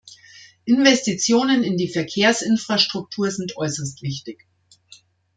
[0.65, 4.47] Investitionen in die Verkehrsinfrastruktur sind äußerst wichtig.